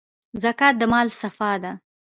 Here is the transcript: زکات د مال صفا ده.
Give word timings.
زکات 0.43 0.73
د 0.79 0.81
مال 0.91 1.07
صفا 1.21 1.51
ده. 1.63 1.71